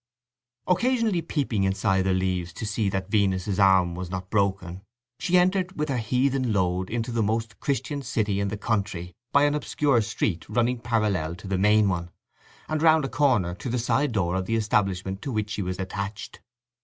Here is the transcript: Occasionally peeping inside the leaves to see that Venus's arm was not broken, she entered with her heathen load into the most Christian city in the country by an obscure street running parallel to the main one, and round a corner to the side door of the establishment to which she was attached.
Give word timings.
Occasionally 0.65 1.21
peeping 1.21 1.63
inside 1.63 2.05
the 2.05 2.13
leaves 2.13 2.53
to 2.53 2.65
see 2.65 2.89
that 2.89 3.11
Venus's 3.11 3.59
arm 3.59 3.93
was 3.93 4.09
not 4.09 4.31
broken, 4.31 4.81
she 5.19 5.37
entered 5.37 5.77
with 5.77 5.89
her 5.89 5.99
heathen 5.99 6.51
load 6.51 6.89
into 6.89 7.11
the 7.11 7.21
most 7.21 7.59
Christian 7.59 8.01
city 8.01 8.39
in 8.39 8.47
the 8.47 8.57
country 8.57 9.13
by 9.31 9.43
an 9.43 9.53
obscure 9.53 10.01
street 10.01 10.43
running 10.49 10.79
parallel 10.79 11.35
to 11.35 11.47
the 11.47 11.59
main 11.59 11.87
one, 11.87 12.09
and 12.67 12.81
round 12.81 13.05
a 13.05 13.09
corner 13.09 13.53
to 13.53 13.69
the 13.69 13.77
side 13.77 14.11
door 14.11 14.35
of 14.35 14.47
the 14.47 14.55
establishment 14.55 15.21
to 15.21 15.31
which 15.31 15.51
she 15.51 15.61
was 15.61 15.77
attached. 15.77 16.41